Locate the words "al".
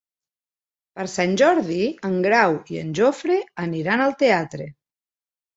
4.07-4.17